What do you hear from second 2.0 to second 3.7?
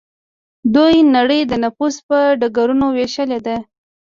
په ډګرونو ویشلې ده